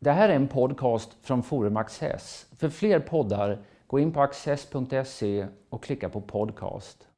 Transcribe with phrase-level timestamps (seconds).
[0.00, 2.46] Det här är en podcast från Forum Access.
[2.58, 7.08] För fler poddar, gå in på access.se och klicka på podcast.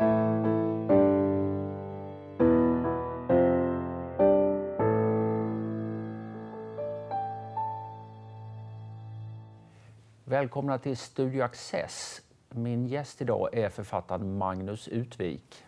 [10.25, 12.21] Välkomna till Studio Access.
[12.49, 15.65] Min gäst idag är författaren Magnus Utvik.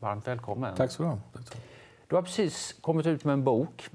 [0.00, 0.74] Varmt välkommen.
[0.76, 1.18] Tack så du ha.
[2.06, 3.90] Du har precis kommit ut med en bok.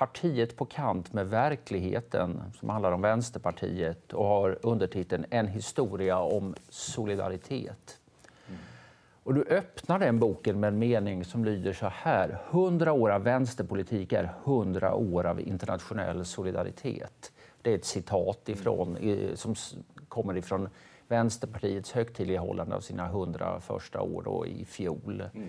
[0.00, 0.08] Mm.
[0.08, 6.54] Partiet på kant med verkligheten som handlar om Vänsterpartiet och har undertiteln En historia om
[6.68, 8.00] solidaritet.
[8.48, 8.60] Mm.
[9.22, 12.38] Och du öppnar den boken med en mening som lyder så här.
[12.50, 17.32] Hundra år av vänsterpolitik är hundra år av internationell solidaritet.
[17.62, 18.96] Det är ett citat ifrån,
[19.34, 19.54] som
[20.08, 20.68] kommer ifrån
[21.08, 25.22] Vänsterpartiets högtidlighållande av sina hundra första år då, i fjol.
[25.34, 25.48] Mm.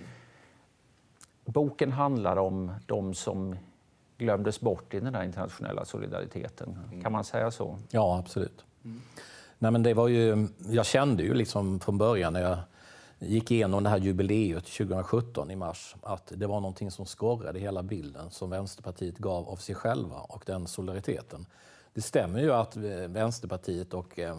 [1.46, 3.56] Boken handlar om de som
[4.22, 6.80] glömdes bort i den här internationella solidariteten.
[6.90, 7.04] Mm.
[7.04, 7.78] Kan man säga så?
[7.90, 8.66] Ja, absolut.
[8.84, 9.02] Mm.
[9.60, 12.58] Nej, men det var ju, jag kände ju liksom från början när jag
[13.20, 17.84] gick igenom det här jubileet 2017 i mars att det var någonting som skorrade hela
[17.84, 21.46] bilden som Vänsterpartiet gav av sig själva och den solidariteten.
[21.94, 24.36] Det stämmer ju att eh, Vänsterpartiet och eh,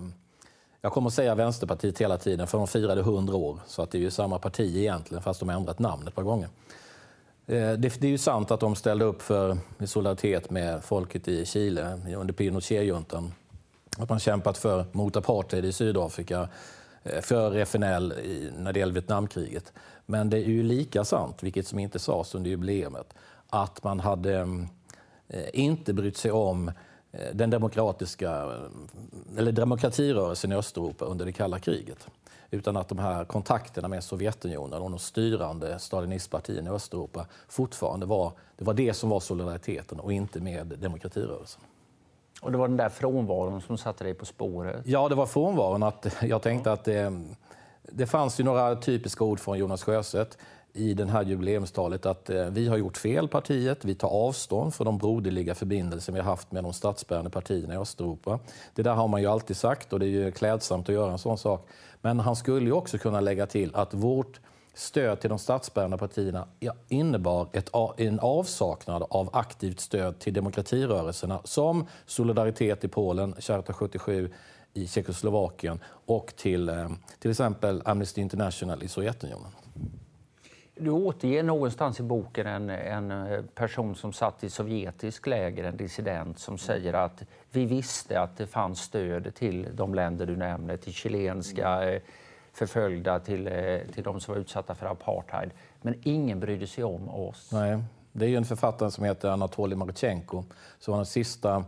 [0.81, 3.99] jag kommer att säga Vänsterpartiet hela tiden för de firade 100 år så att det
[3.99, 6.49] är ju samma parti egentligen fast de har ändrat namn ett par gånger.
[7.53, 11.47] Eh, det, det, är ju sant att de ställde upp för solidaritet med folket i
[11.47, 13.33] Chile under Pinochet-juntan.
[13.99, 16.49] Att man kämpat för mot apartheid i Sydafrika,
[17.03, 18.15] eh, för FNL
[18.59, 19.73] när det gäller Vietnamkriget.
[20.07, 23.15] Men det är ju lika sant, vilket som inte sades under jubileet
[23.51, 24.41] att man hade
[25.29, 26.69] eh, inte brytt sig om
[27.13, 28.51] eh, den demokratiska,
[29.39, 32.09] eller demokratirörelsen i Östeuropa under det kalla kriget
[32.53, 38.33] utan att de här kontakterna med Sovjetunionen och de styrande stalinistpartierna i Östeuropa fortfarande var
[38.57, 41.63] det, var det som var solidariteten och inte med demokratirörelsen.
[42.43, 44.83] Och det var den där frånvaron som satte dig på spåret?
[44.85, 45.83] Ja, det var frånvaron.
[45.83, 47.23] Att jag tänkte att det,
[47.83, 50.39] det fanns ju några typiska ord från Jonas Sjöstedt
[50.75, 53.85] i det här jubileumstalet att eh, vi har gjort fel, partiet.
[53.85, 57.77] Vi tar avstånd från de broderliga förbindelser vi har haft med de statsbärande partierna i
[57.77, 58.39] Östeuropa.
[58.75, 61.19] Det där har man ju alltid sagt och det är ju klädsamt att göra en
[61.19, 61.69] sån sak.
[62.03, 64.41] Men han skulle ju också kunna lägga till att vårt
[64.75, 66.49] stöd till de statsbärande partierna
[66.89, 74.31] innebar ett, en avsaknad av aktivt stöd till demokratirörelserna som Solidaritet i Polen, Charta 77
[74.75, 79.51] i Tjeckoslovakien och till eh, till exempel Amnesty International i Sovjetunionen.
[80.75, 85.77] Du återger någonstans i boken en, en eh, person som satt i sovjetisk läger, en
[85.77, 90.77] dissident, som säger att vi visste att det fanns stöd till de länder du nämner,
[90.77, 91.95] till chilenska mm.
[91.95, 92.03] eh,
[92.53, 95.51] förföljda, till, eh, till de som var utsatta för apartheid.
[95.83, 97.51] Men ingen brydde sig om oss.
[97.53, 100.45] Nej, det är en författare som heter Anatolij Marchenko
[100.79, 101.65] som var den sista,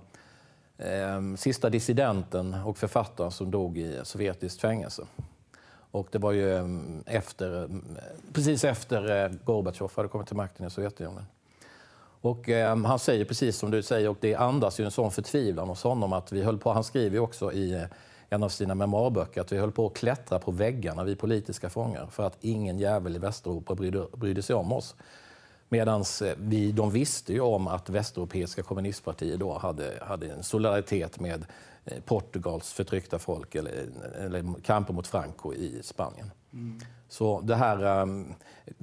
[0.78, 5.06] eh, sista dissidenten och författaren som dog i sovjetiskt fängelse.
[5.94, 7.96] Och det var ju mm, efter, mm,
[8.32, 11.24] precis efter eh, Gorbatjov hade kommit till makten i Sovjetunionen.
[12.20, 15.68] Och eh, han säger precis som du säger, och det andas ju en sån förtvivlan
[15.68, 17.82] hos honom att vi höll på, han skriver ju också i eh,
[18.28, 22.06] en av sina memoarböcker att vi höll på att klättra på väggarna, vi politiska fångar,
[22.10, 24.94] för att ingen jävel i Västeuropa brydde, brydde sig om oss.
[25.68, 31.20] Medan eh, vi, de visste ju om att västeuropeiska kommunistpartier då hade, hade en solidaritet
[31.20, 31.46] med
[32.04, 33.86] Portugals förtryckta folk eller,
[34.18, 36.30] eller kampen mot Franco i Spanien.
[36.52, 36.80] Mm.
[37.08, 38.34] Så det här um,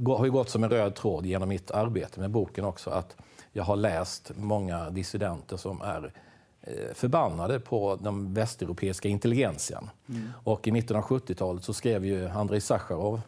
[0.06, 3.16] har ju gått som en röd tråd genom mitt arbete med boken också att
[3.54, 6.14] jag har läst många dissidenter som är
[6.62, 9.90] eh, förbannade på den västeuropeiska intelligentian.
[10.10, 10.30] Mm.
[10.44, 13.22] Och i mitten av 70-talet så skrev ju Andrei Sacharov,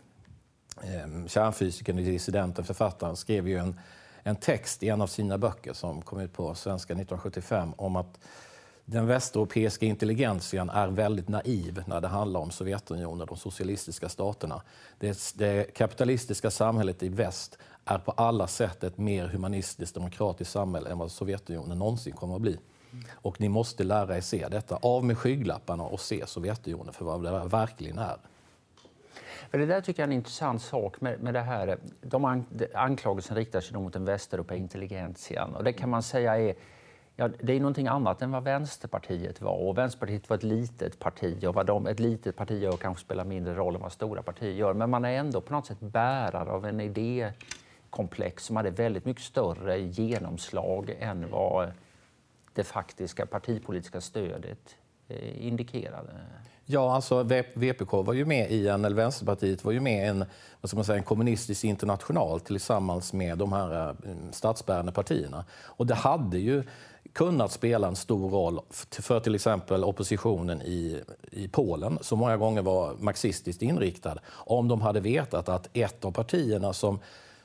[0.82, 3.80] eh, kärnfysikern, dissidenten, författaren, skrev ju en,
[4.24, 8.20] en text i en av sina böcker som kom ut på svenska 1975 om att
[8.86, 14.62] den västeuropeiska intelligentian är väldigt naiv när det handlar om Sovjetunionen, de socialistiska staterna.
[15.00, 20.90] Det, det, kapitalistiska samhället i väst är på alla sätt ett mer humanistiskt demokratiskt samhälle
[20.90, 22.60] än vad Sovjetunionen någonsin kommer att bli.
[23.12, 24.76] Och ni måste lära er se detta.
[24.76, 28.18] Av med skygglapparna och se Sovjetunionen för vad det verkligen är.
[29.52, 31.78] För det där tycker jag är en intressant sak med, med det här.
[32.02, 36.56] De anklagelsen riktar sig mot den västeuropeiska intelligentian och det kan man säga är
[37.16, 39.68] Ja, det är någonting annat än vad Vänsterpartiet var.
[39.68, 43.26] Och Vänsterpartiet var ett litet parti och vad de, ett litet parti gör kanske spelar
[43.26, 44.74] mindre roll än vad stora partier gör.
[44.74, 49.24] Men man är ändå på något sätt bärare av en idékomplex som hade väldigt mycket
[49.24, 51.72] större genomslag än vad
[52.54, 54.76] det faktiska partipolitiska stödet
[55.22, 56.12] Eh, indikerade?
[56.66, 57.24] Ja, alltså
[57.54, 60.26] VPK var ju med i en, eller Vänsterpartiet var ju med i en,
[60.62, 63.96] vad ska man säga, en kommunistisk international tillsammans med de här eh,
[64.32, 65.46] statsbärande partierna.
[65.52, 66.64] Och det hade ju
[67.14, 71.02] kunnat spela en stor roll för till exempel oppositionen i,
[71.32, 76.12] i Polen, som många gånger var marxistiskt inriktad, om de hade vetat att ett av
[76.12, 77.00] partierna som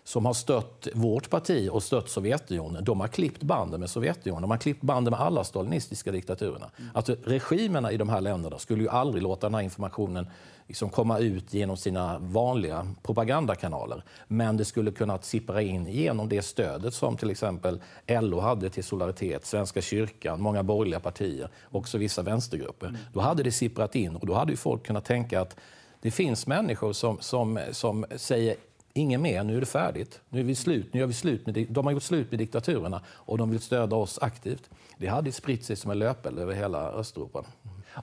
[0.09, 4.43] som har stött vårt parti och stött Sovjetunionen, de har klippt banden med Sovjetunionen.
[4.43, 6.71] De har klippt banden med alla stalinistiska diktaturerna.
[6.77, 6.91] Mm.
[6.95, 10.27] Alltså, regimerna i de här länderna skulle ju aldrig låta den här informationen
[10.67, 14.03] liksom komma ut genom sina vanliga propagandakanaler.
[14.29, 18.85] Men det skulle kunna sippra in genom det stödet som till exempel LO hade till
[18.85, 22.87] Solidaritet, Svenska kyrkan, många borgerliga partier, också vissa vänstergrupper.
[22.87, 23.01] Mm.
[23.13, 25.57] Då hade det sipprat in och då hade ju folk kunnat tänka att
[26.01, 28.57] det finns människor som, som, som säger
[28.99, 30.21] Inget mer, nu är det färdigt.
[30.29, 30.95] Nu är vi slut.
[30.95, 33.97] Nu gör vi slut med, de har gjort slut med diktaturerna och de vill stödja
[33.97, 34.71] oss aktivt.
[34.97, 37.45] Det hade spritt sig som en löpeld över hela Östeuropa.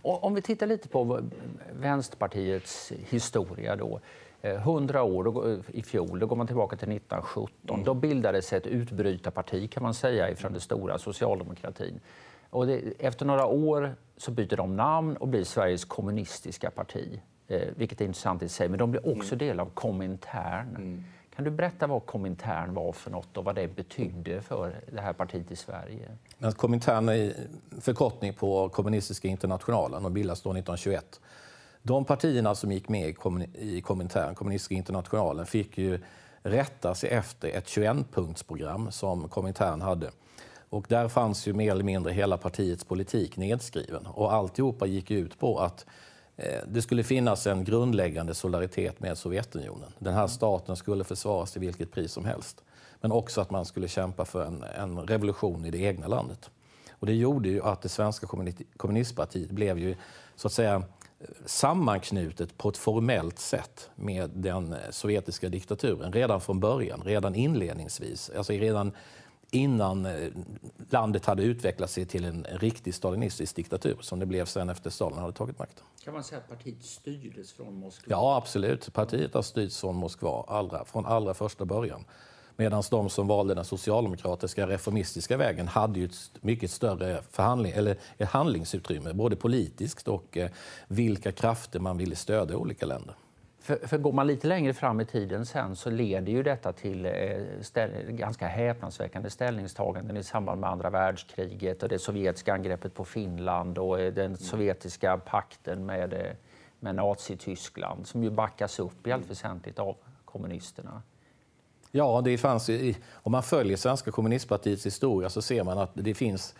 [0.02, 1.22] Om vi tittar lite på
[1.74, 4.00] Vänsterpartiets historia då.
[4.42, 7.84] Eh, 100 år i fjol, då går man tillbaka till 1917.
[7.84, 12.00] Då bildades ett utbrytarparti kan man säga ifrån den stora socialdemokratin.
[12.50, 17.20] Och det, efter några år så byter de namn och blir Sveriges kommunistiska parti.
[17.48, 19.48] Eh, vilket är intressant i sig, men de blir också mm.
[19.48, 20.70] del av Komintern.
[20.70, 21.04] Mm.
[21.36, 25.14] Kan du berätta vad Komintern var för något och vad det betydde för det här
[25.14, 26.10] partiet i Sverige?
[26.56, 27.34] Komintern är
[27.82, 31.20] förkortning på Kommunistiska internationalen och bildas då 1921.
[31.82, 33.16] De partierna som gick med
[33.54, 36.00] i Komintern, Kommunistiska internationalen, fick ju
[36.44, 40.12] rätta sig efter ett 21-punktsprogram som Komintern hade.
[40.70, 44.06] Och där fanns ju mer eller mindre hela partiets politik nedskriven.
[44.06, 45.86] Och alltihopa gick ut på att
[46.38, 49.94] Eh, det skulle finnas en grundläggande solidaritet med Sovjetunionen.
[50.00, 52.64] Den här staten skulle försvaras till vilket pris som helst.
[53.02, 56.50] Men också att man skulle kämpa för en, en revolution i det egna landet.
[57.00, 58.28] Och det gjorde ju att det svenska
[58.78, 59.96] kommunistpartiet blev ju
[60.36, 60.84] så att säga
[61.46, 68.32] sammanknutet på ett formellt sätt med den eh, sovjetiska diktaturen redan från början, redan inledningsvis.
[68.38, 68.92] Alltså redan
[69.52, 70.30] innan eh,
[70.90, 75.18] landet hade utvecklat sig till en riktig stalinistisk diktatur som det blev sen efter Stalin
[75.18, 75.86] hade tagit makten.
[76.04, 78.06] Kan man säga att partiet styrdes från Moskva?
[78.10, 78.94] Ja, absolut.
[78.94, 82.06] Partiet har styrts från Moskva allra, från allra första början.
[82.58, 87.98] Medan de som valde den socialdemokratiska reformistiska vägen hade ju ett mycket större förhandling, eller
[88.18, 90.50] ett handlingsutrymme, både politiskt och eh,
[90.88, 93.16] vilka krafter man ville stödja i olika länder.
[93.66, 97.06] För, för går man lite längre fram i tiden sen så leder ju detta till
[97.06, 97.12] eh,
[97.62, 103.78] ställ, ganska häpnadsväckande ställningstaganden i samband med andra världskriget och det sovjetiska angreppet på Finland
[103.78, 104.38] och eh, den mm.
[104.38, 106.20] sovjetiska pakten med, eh,
[106.80, 109.96] med Nazityskland som ju backas upp i allt väsentligt av
[110.26, 111.02] kommunisterna.
[111.92, 112.70] Ja, det fanns
[113.14, 116.56] om man följer Svenska kommunistpartiets historia så ser man att det finns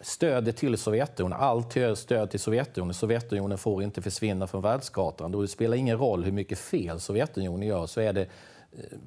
[0.00, 2.94] stödet till Sovjetunionen, allt stöd till Sovjetunionen.
[2.94, 5.32] Sovjetunionen får inte försvinna från världskartan.
[5.32, 8.28] det spelar ingen roll hur mycket fel Sovjetunionen gör så är det eh,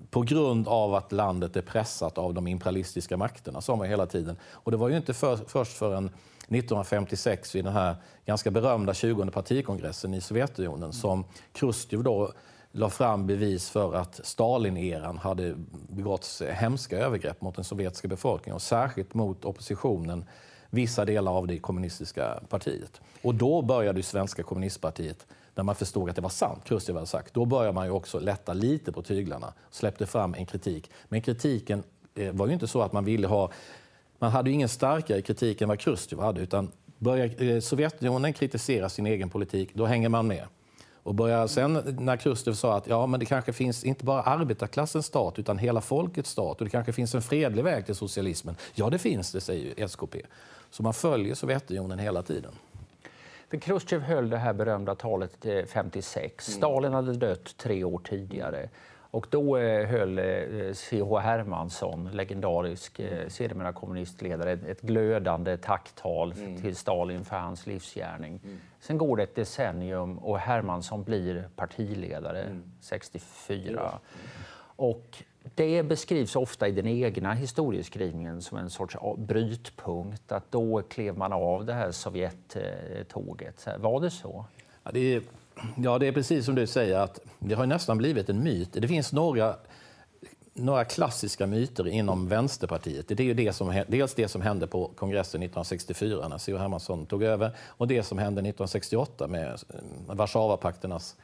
[0.09, 4.37] på grund av att landet är pressat av de imperialistiska makterna, sa man hela tiden.
[4.51, 7.95] Och det var ju inte för, först förrän 1956 vid den här
[8.25, 12.31] ganska berömda 20 partikongressen i Sovjetunionen som Chrustjov då
[12.71, 15.55] la fram bevis för att Stalin-eran hade
[15.89, 20.25] begått hemska övergrepp mot den sovjetiska befolkningen och särskilt mot oppositionen
[20.73, 23.01] vissa delar av det kommunistiska partiet.
[23.21, 25.25] Och då började det svenska kommunistpartiet,
[25.55, 28.19] när man förstod att det var sant, Chrusjtjev hade sagt, då började man ju också
[28.19, 30.91] lätta lite på tyglarna, släppte fram en kritik.
[31.09, 31.83] Men kritiken
[32.15, 33.51] eh, var ju inte så att man ville ha,
[34.19, 38.89] man hade ju ingen starkare kritik än vad Chrusjtjev hade, utan börjar eh, Sovjetunionen kritisera
[38.89, 40.47] sin egen politik, då hänger man med.
[41.03, 45.05] Och börjar sen när Chrusjtjev sa att ja, men det kanske finns inte bara arbetarklassens
[45.05, 48.55] stat utan hela folkets stat och det kanske finns en fredlig väg till socialismen.
[48.75, 50.15] Ja, det finns det, säger SKP.
[50.73, 52.51] Så man följer Sovjetunionen hela tiden.
[53.49, 56.47] För Khrushchev höll det här berömda talet 56.
[56.47, 56.57] Mm.
[56.57, 58.69] Stalin hade dött tre år tidigare.
[58.95, 61.19] Och då eh, höll eh, C.H.
[61.19, 66.61] Hermansson, legendarisk eh, sedermera kommunistledare, ett glödande tacktal mm.
[66.61, 68.39] till Stalin för hans livsgärning.
[68.43, 68.59] Mm.
[68.79, 72.63] Sen går det ett decennium och Hermansson blir partiledare mm.
[72.79, 73.91] 64.
[74.75, 75.23] Och
[75.55, 81.33] det beskrivs ofta i den egna historieskrivningen som en sorts brytpunkt, att då klev man
[81.33, 83.67] av det här Sovjettåget.
[83.79, 84.45] Var det så?
[84.83, 85.21] Ja, det är,
[85.75, 88.69] ja, det är precis som du säger, att det har nästan blivit en myt.
[88.73, 89.55] Det finns några,
[90.53, 93.07] några klassiska myter inom Vänsterpartiet.
[93.07, 96.59] Det är ju det som, dels det som hände på kongressen 1964 när C.H.
[96.59, 99.55] Hermansson tog över och det som hände 1968 med eh,
[100.07, 101.15] Warszawapakternas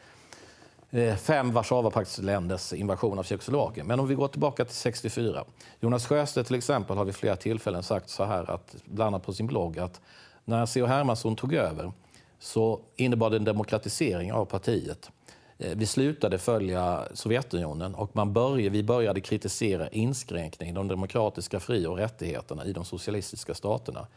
[0.91, 3.88] Eh, fem Warszawapaktsländers invasion av Tjeckoslovakien.
[3.88, 5.46] Men om vi går tillbaka till 64.
[5.79, 9.34] Jonas Sjöstedt till exempel har vid flera tillfällen sagt så här, att, bland annat på
[9.34, 10.01] sin blogg, att
[10.46, 10.88] När C.H.
[10.88, 11.91] Hermansson tog över
[12.39, 15.12] så innebar det en demokratisering av partiet.
[15.58, 21.60] Eh, vi slutade följa Sovjetunionen och man började, vi började kritisera inskränkning i de demokratiska
[21.60, 24.08] fri och rättigheterna i de socialistiska staterna.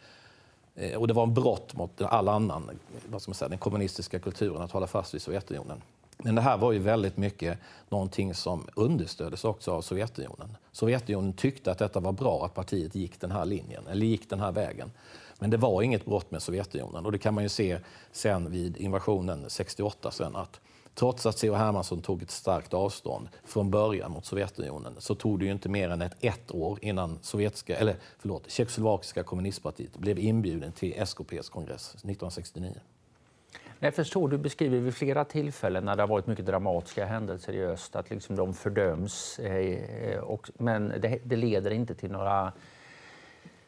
[0.75, 2.71] Eh, och det var en brott mot all annan,
[3.07, 5.83] vad ska man säga, den kommunistiska kulturen att hålla fast vid Sovjetunionen.
[6.23, 10.57] Men det här var ju väldigt mycket någonting som understöddes också av Sovjetunionen.
[10.73, 14.41] Sovjetunionen tyckte att detta var bra, att partiet gick den här linjen, eller gick den
[14.41, 14.93] här vägen.
[15.39, 17.79] Men det var inget brott med Sovjetunionen och det kan man ju se
[18.13, 20.61] sen vid invasionen 68 sen att
[20.95, 21.57] trots att C.H.
[21.57, 25.91] Hermansson tog ett starkt avstånd från början mot Sovjetunionen så tog det ju inte mer
[25.91, 31.89] än ett, ett år innan sovjetiska, eller förlåt, tjeckoslovakiska kommunistpartiet blev inbjuden till SKPs kongress
[31.89, 32.73] 1969.
[33.85, 37.65] Jag förstår, du beskriver vid flera tillfällen när det har varit mycket dramatiska händelser i
[37.65, 42.53] öst att liksom de fördöms, eh, eh och, men det, det leder inte till några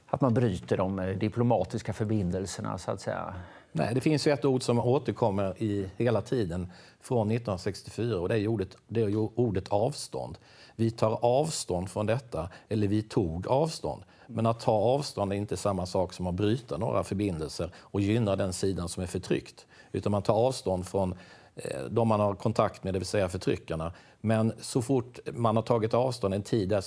[0.06, 3.34] att man bryter de eh, diplomatiska förbindelserna så att säga.
[3.72, 8.38] Nej, det finns ju ett ord som återkommer i hela tiden från 1964 och det
[8.38, 10.38] är ordet, det är ordet avstånd.
[10.76, 14.02] Vi tar avstånd från detta, eller vi tog avstånd.
[14.26, 18.36] Men att ta avstånd är inte samma sak som att bryta några förbindelser och gynna
[18.36, 19.66] den sidan som är förtryckt.
[19.94, 21.14] Utan man tar avstånd från
[21.56, 23.92] eh, de man har kontakt med, det vill säga förtryckarna.
[24.20, 26.80] Men så fort man har tagit avstånd en tid eh,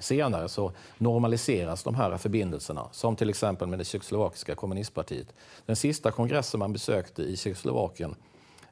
[0.00, 5.34] senare så normaliseras de här förbindelserna, som till exempel med det tjeckoslovakiska kommunistpartiet.
[5.66, 8.14] Den sista kongressen man besökte i Tjeckoslovakien,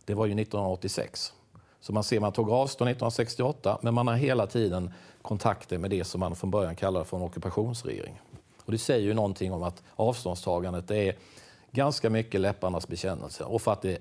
[0.04, 1.32] det var ju 1986.
[1.80, 6.04] Så man ser, man tog avstånd 1968, men man har hela tiden kontakter med det
[6.04, 8.20] som man från början kallade för en ockupationsregering.
[8.64, 11.16] Och det säger ju någonting om att avståndstagandet är
[11.76, 13.98] ganska mycket läpparnas bekännelse och för att, det,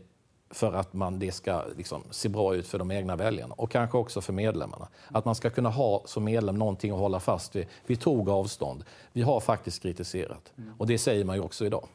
[0.49, 3.97] för att man, det ska liksom se bra ut för de egna väljarna och kanske
[3.97, 4.87] också för medlemmarna.
[5.07, 7.67] Att man ska kunna ha som medlem någonting att hålla fast vid.
[7.85, 8.83] Vi tog avstånd.
[9.13, 11.87] Vi har faktiskt kritiserat och det säger man ju också idag.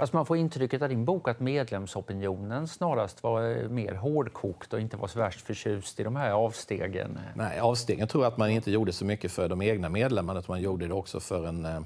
[0.00, 4.80] Alltså man får intrycket av din bok att medlemsopinionen snarast var eh, mer hårdkokt och
[4.80, 7.18] inte var så värst förtjust i de här avstegen.
[7.34, 10.52] Nej, avstegen tror jag att man inte gjorde så mycket för de egna medlemmarna, utan
[10.52, 11.80] man gjorde det också för en eh,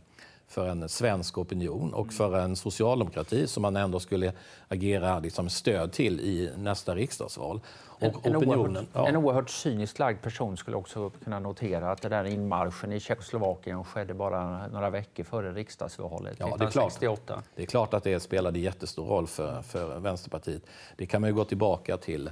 [0.52, 4.32] för en svensk opinion och för en socialdemokrati som man ändå skulle
[4.68, 7.60] agera liksom stöd till i nästa riksdagsval.
[7.86, 9.08] Och en, opinionen, oerhört, ja.
[9.08, 13.84] en oerhört cyniskt lagd person skulle också kunna notera att den där inmarschen i Tjeckoslovakien
[13.84, 17.22] skedde bara några veckor före riksdagsvalet ja, 1968.
[17.24, 20.62] Det är, klart, det är klart att det spelade jättestor roll för, för Vänsterpartiet.
[20.96, 22.30] Det kan man ju gå tillbaka till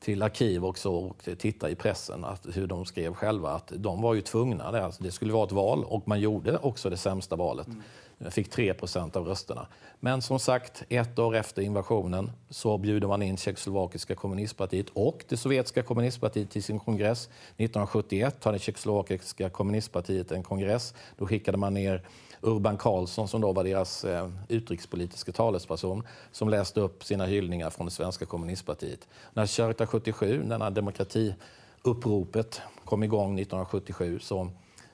[0.00, 4.14] till arkiv också och titta i pressen att, hur de skrev själva att de var
[4.14, 4.72] ju tvungna.
[4.72, 7.66] Det, alltså, det skulle vara ett val och man gjorde också det sämsta valet.
[7.66, 7.82] Mm.
[8.30, 9.66] Fick 3% av rösterna.
[10.00, 15.36] Men som sagt, ett år efter invasionen så bjuder man in Tjeckoslovakiska kommunistpartiet och det
[15.36, 17.26] sovjetiska kommunistpartiet till sin kongress.
[17.26, 20.94] 1971 hade Tjeckoslovakiska kommunistpartiet en kongress.
[21.16, 22.02] Då skickade man ner
[22.40, 26.02] Urban Karlsson som då var deras eh, utrikespolitiska talesperson
[26.32, 29.08] som läste upp sina hyllningar från det svenska kommunistpartiet.
[29.34, 34.40] När Charta 77, denna demokratiuppropet, kom igång 1977 så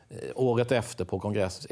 [0.09, 1.67] eh, Året efter på kongress,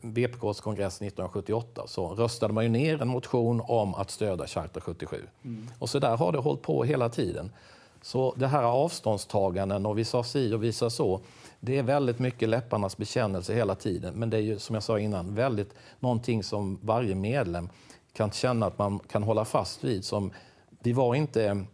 [0.00, 5.26] VPKs kongress 1978 så röstade man ju ner en motion om att stödja Charta 77.
[5.44, 5.68] Mm.
[5.78, 7.50] Och så där har det hållit på hela tiden.
[8.02, 11.20] Så det här avståndstaganden och vi sa si och vi sa så
[11.60, 14.14] det är väldigt mycket läpparnas bekännelse hela tiden.
[14.14, 17.68] Men det är ju som jag sa innan, väldigt någonting som varje medlem
[18.12, 20.04] kan känna att man kan hålla fast vid.
[20.04, 20.32] Som,
[20.82, 21.64] vi var inte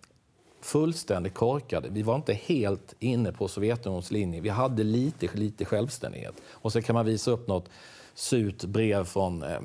[0.61, 1.89] fullständigt korkade.
[1.91, 4.41] Vi var inte helt inne på Sovjetunionens linje.
[4.41, 6.35] Vi hade lite, lite självständighet.
[6.51, 7.69] Och så kan man visa upp något
[8.15, 9.61] surt brev från eh,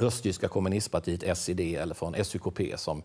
[0.00, 3.02] östtyska kommunistpartiet SED eller från SUKP som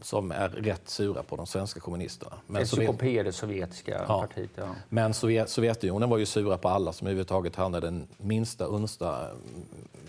[0.00, 2.36] som är rätt sura på de svenska kommunisterna.
[2.46, 4.20] Men SUKP är det sovjetiska ja.
[4.20, 4.50] partiet.
[4.54, 4.74] Ja.
[4.88, 9.26] Men Sovjet, Sovjetunionen var ju sura på alla som överhuvudtaget hade den minsta unsta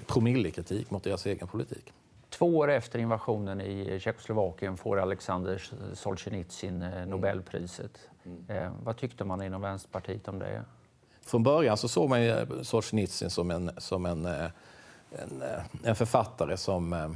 [0.08, 1.94] promillekritik mot deras egen politik.
[2.30, 8.00] Två år efter invasionen i Tjeckoslovakien får Alexander Solzhenitsyn eh, Nobelpriset.
[8.26, 8.44] Mm.
[8.48, 10.64] Eh, vad tyckte man inom Vänsterpartiet om det?
[11.22, 12.20] Från början så såg man
[12.64, 14.46] Solzhenitsyn som en, som en, eh,
[15.12, 17.10] en, eh, en författare som eh,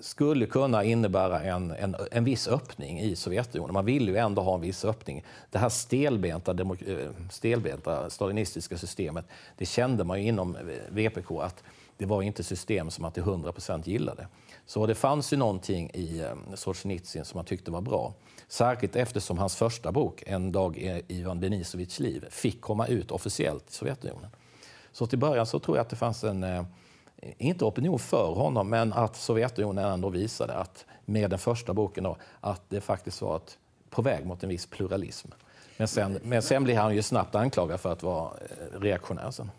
[0.00, 3.74] skulle kunna innebära en, en, en viss öppning i Sovjetunionen.
[3.74, 5.24] Man ville ju ändå ha en viss öppning.
[5.50, 9.24] Det här stelbenta, demok- eh, stelbenta stalinistiska systemet,
[9.56, 10.56] det kände man ju inom
[10.88, 11.62] VPK att
[11.96, 14.26] det var inte system som man till 100 % gillade.
[14.66, 18.14] Så det fanns ju någonting i Solzhenitsyn som man tyckte var bra.
[18.48, 23.70] Särskilt eftersom hans första bok, En dag i Ivan Denisovitjs liv, fick komma ut officiellt
[23.70, 24.30] i Sovjetunionen.
[24.92, 26.62] Så till början så tror jag att det fanns en eh,
[27.38, 32.16] inte opinion för honom, men att Sovjetunionen ändå visade att med den första boken då,
[32.40, 33.58] att det faktiskt var ett,
[33.90, 35.28] på väg mot en viss pluralism.
[35.76, 39.30] Men sen, men sen blir han ju snabbt anklagad för att vara eh, reaktionär.
[39.30, 39.50] Sen.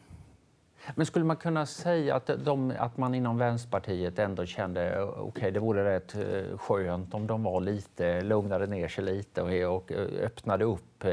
[0.95, 5.21] Men skulle man kunna säga att, de, att man inom Vänsterpartiet ändå kände eh, okej,
[5.21, 9.75] okay, det vore rätt eh, skönt om de var lite, lugnade ner sig lite och,
[9.77, 11.03] och eh, öppnade upp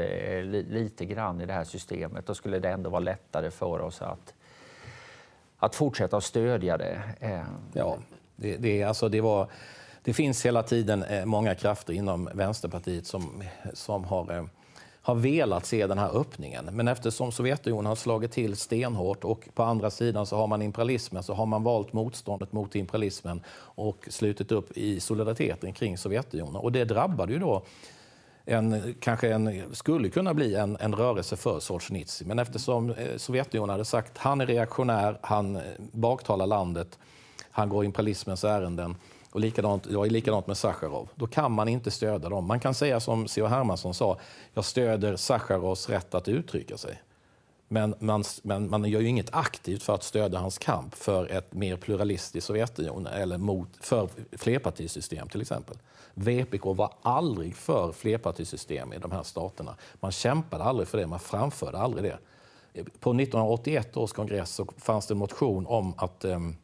[0.51, 2.25] lite grann i det här systemet.
[2.25, 4.33] Då skulle det ändå vara lättare för oss att,
[5.57, 7.01] att fortsätta att stödja det.
[7.73, 7.97] Ja,
[8.35, 9.47] det, det, alltså det var...
[10.01, 13.43] Det finns hela tiden många krafter inom Vänsterpartiet som,
[13.73, 14.47] som har
[15.07, 16.69] har velat se den här öppningen.
[16.71, 21.23] Men eftersom Sovjetunionen har slagit till stenhårt och på andra sidan så har man imperialismen
[21.23, 26.55] så har man valt motståndet mot imperialismen och slutit upp i solidariteten kring Sovjetunionen.
[26.55, 27.63] Och det drabbade ju då
[28.45, 32.27] en, kanske en, skulle kunna bli en, en rörelse för Solzhenitsyn.
[32.27, 36.99] Men eftersom eh, Sovjetunionen hade sagt att han är reaktionär, han eh, baktalar landet,
[37.51, 38.95] han går imperialismens ärenden
[39.37, 41.09] och likadant, det var likadant med Sacharov.
[41.15, 42.45] Då kan man inte stödja dem.
[42.45, 43.47] Man kan säga som C.H.
[43.47, 44.17] Hermansson sa,
[44.53, 47.01] jag stöder Sacharovs rätt att uttrycka sig.
[47.67, 51.53] Men man, men man gör ju inget aktivt för att stödja hans kamp för ett
[51.53, 55.77] mer pluralistiskt Sovjetunionen eller mot, för flerpartisystem till exempel.
[56.13, 59.75] VPK var aldrig för flerpartisystem i de här staterna.
[59.99, 62.17] Man kämpade aldrig för det, man framförde aldrig det.
[62.99, 66.55] På 1981 års kongress så fanns det en motion om att um,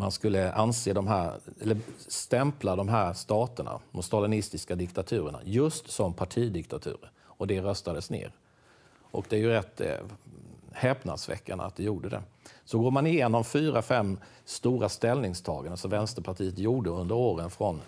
[0.00, 6.14] man skulle anse de här, eller stämpla de här staterna, de stalinistiska diktaturerna, just som
[6.14, 7.10] partidiktaturer.
[7.22, 8.32] Och det röstades ner.
[9.10, 9.96] Och det är ju rätt eh,
[10.72, 12.22] häpnadsväckande att det gjorde det.
[12.64, 17.80] Så går man igenom fyra, fem stora ställningstaganden som Vänsterpartiet gjorde under åren från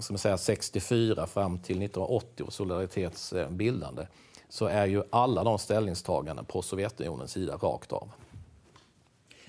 [0.00, 4.06] ska man säga, 64 fram till 1980 och Solidaritets bildande
[4.48, 8.08] så är ju alla de ställningstaganden på Sovjetunionens sida rakt av.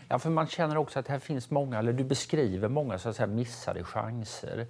[0.10, 3.16] Ja, för man känner också att här finns många, eller du beskriver många så att
[3.16, 4.68] säga, missade chanser.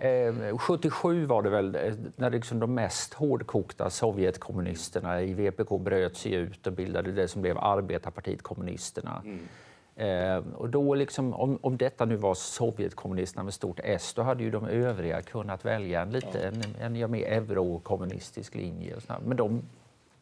[0.00, 6.16] Eh, 77 var det väl eh, när liksom de mest hårdkokta Sovjetkommunisterna i VPK bröt
[6.16, 9.22] sig ut och bildade det som blev Arbetarpartiet kommunisterna.
[9.24, 9.48] Mm.
[9.96, 14.44] Eh, och då liksom, om, om detta nu var Sovjetkommunisterna med stort S, då hade
[14.44, 16.84] ju de övriga kunnat välja en lite ja.
[16.84, 18.94] en, en, mer eurokommunistisk linje.
[18.94, 19.62] Och Men de,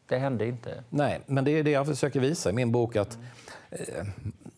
[0.07, 0.83] det hände inte.
[0.89, 2.95] Nej, men det är det jag försöker visa i min bok.
[2.95, 3.17] att
[3.69, 4.05] Eh,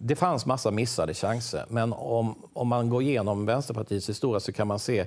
[0.08, 4.68] det fanns massa missade chanser, men om, om man går igenom Vänsterpartiets historia så kan
[4.68, 5.06] man se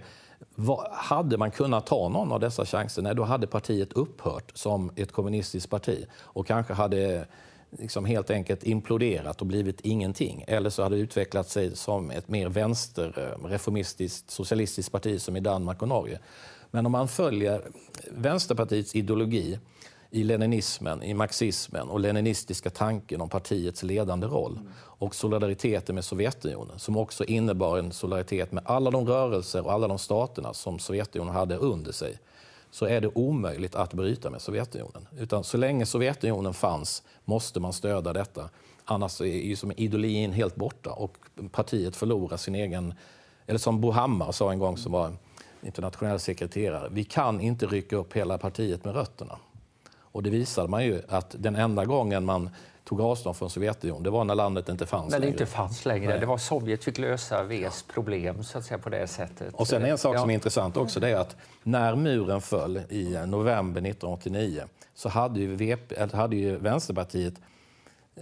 [0.54, 4.90] vad, hade man kunnat ta någon av dessa chanser, nej, då hade partiet upphört som
[4.96, 7.26] ett kommunistiskt parti och kanske hade
[7.70, 10.44] liksom helt enkelt imploderat och blivit ingenting.
[10.46, 15.40] Eller så hade det utvecklat sig som ett mer vänsterreformistiskt eh, socialistiskt parti som i
[15.40, 16.18] Danmark och Norge.
[16.70, 17.62] Men om man följer
[18.10, 19.58] Vänsterpartiets ideologi
[20.10, 24.58] i leninismen, i marxismen och leninistiska tanken om partiets ledande roll
[25.00, 29.88] och solidariteten med Sovjetunionen som också innebar en solidaritet med alla de rörelser och alla
[29.88, 32.18] de staterna som Sovjetunionen hade under sig
[32.70, 35.06] så är det omöjligt att bryta med Sovjetunionen.
[35.18, 38.50] Utan så länge Sovjetunionen fanns måste man stödja detta.
[38.84, 41.16] Annars är ju som ideologin helt borta och
[41.52, 42.94] partiet förlorar sin egen...
[43.46, 45.12] Eller som Bo Hammar sa en gång, som var
[45.62, 49.38] internationell sekreterare, vi kan inte rycka upp hela partiet med rötterna.
[50.12, 52.50] Och det visade man ju att den enda gången man
[52.90, 55.32] tog avstånd från Sovjetunionen, det var när landet inte fanns när längre.
[55.32, 56.18] inte fanns längre.
[56.18, 59.54] Det var Sovjet fick lösa Vs problem så att säga, på det sättet.
[59.54, 63.18] Och sen en sak som är intressant också, det är att när muren föll i
[63.26, 64.62] november 1989
[64.94, 67.34] så hade ju, VP, hade ju Vänsterpartiet,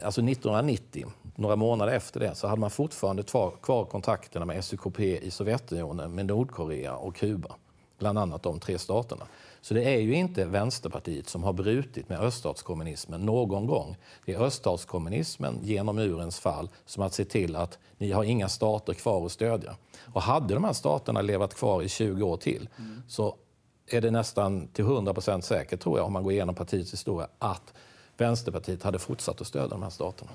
[0.02, 3.22] alltså 1990, några månader efter det, så hade man fortfarande
[3.62, 7.54] kvar kontakterna med SUKP i Sovjetunionen, med Nordkorea och Kuba.
[7.98, 9.24] Bland annat de tre staterna.
[9.60, 13.96] Så det är ju inte Vänsterpartiet som har brutit med öststatskommunismen någon gång.
[14.24, 18.94] Det är öststatskommunismen genom murens fall som att se till att ni har inga stater
[18.94, 19.76] kvar att stödja.
[20.12, 23.02] Och hade de här staterna levat kvar i 20 år till mm.
[23.08, 23.36] så
[23.90, 27.28] är det nästan till 100 procent säkert, tror jag, om man går igenom partiets historia,
[27.38, 27.74] att
[28.18, 30.30] Vänsterpartiet hade fortsatt att stödja de här staterna.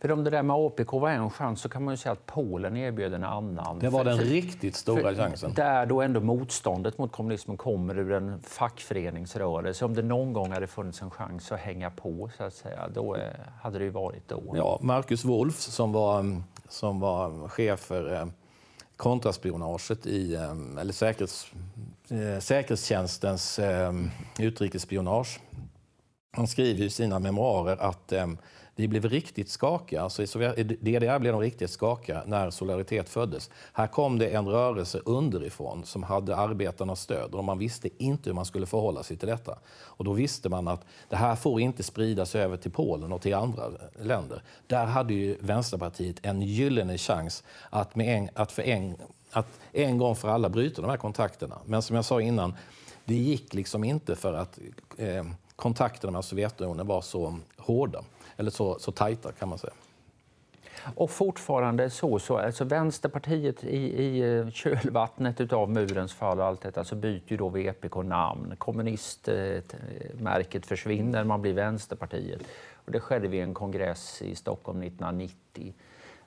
[0.00, 2.26] För om det där med APK var en chans så kan man ju säga att
[2.26, 3.78] Polen erbjöd en annan.
[3.78, 5.52] Det var den för, riktigt stora chansen.
[5.54, 9.84] Där då ändå motståndet mot kommunismen kommer ur en fackföreningsrörelse.
[9.84, 13.16] Om det någon gång hade funnits en chans att hänga på så att säga, då
[13.16, 13.22] eh,
[13.60, 14.42] hade det ju varit då.
[14.54, 18.26] Ja, Marcus Wolf som var, som var chef för eh,
[18.96, 21.52] kontraspionaget i, eh, eller säkerhets,
[22.40, 23.60] säkerhetstjänstens
[24.38, 25.40] utrikesspionage
[26.32, 28.26] han skriver i sina memoarer att eh,
[28.80, 30.02] vi blev riktigt skakiga.
[30.02, 33.50] Alltså I DDR blev de riktigt skakiga när Solidaritet föddes.
[33.72, 38.34] Här kom det en rörelse underifrån som hade arbetarnas stöd och man visste inte hur
[38.34, 39.58] man skulle förhålla sig till detta.
[39.68, 43.34] Och då visste man att det här får inte spridas över till Polen och till
[43.34, 44.42] andra eh, länder.
[44.66, 48.96] Där hade ju Vänsterpartiet en gyllene chans att, med en, att, för en,
[49.30, 51.58] att en gång för alla bryta de här kontakterna.
[51.64, 52.54] Men som jag sa innan,
[53.04, 54.58] det gick liksom inte för att
[54.96, 55.24] eh,
[55.60, 58.04] kontakterna med Sovjetunionen var så hårda.
[58.36, 59.72] eller så, så tajta kan man säga.
[60.94, 66.60] Och fortfarande så, så alltså Vänsterpartiet i, i eh, kölvattnet av murens fall och allt
[66.60, 68.54] detta så byter ju då VPK namn.
[68.58, 72.40] Kommunistmärket försvinner, man blir Vänsterpartiet.
[72.84, 75.74] Och det skedde vid en kongress i Stockholm 1990.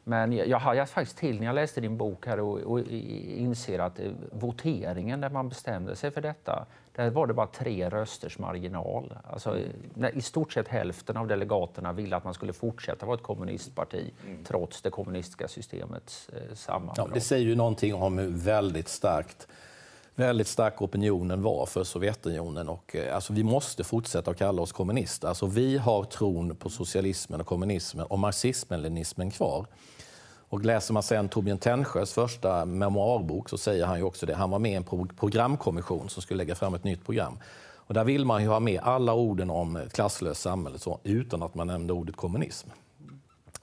[0.03, 3.99] Men jag hajade faktiskt till när jag läste din bok här och, och inser att
[3.99, 9.17] eh, voteringen där man bestämde sig för detta, där var det bara tre rösters marginal.
[9.31, 9.57] Alltså,
[10.13, 14.43] I stort sett hälften av delegaterna ville att man skulle fortsätta vara ett kommunistparti mm.
[14.43, 16.97] trots det kommunistiska systemets eh, sammanbrott.
[16.97, 19.47] Ja, det säger ju någonting om hur väldigt starkt
[20.15, 22.69] väldigt stark opinionen var för Sovjetunionen.
[22.69, 25.27] Och, eh, alltså, vi måste fortsätta att kalla oss kommunister.
[25.27, 29.65] Alltså, vi har tron på socialismen och kommunismen och marxismen-leninismen kvar.
[30.53, 34.35] Och läser man sen Torbjörn Tännsjös första memoarbok så säger han ju också det.
[34.35, 37.37] Han var med i en programkommission som skulle lägga fram ett nytt program.
[37.75, 41.43] Och där vill man ju ha med alla orden om ett klasslöst samhälle så, utan
[41.43, 42.69] att man nämnde ordet kommunism.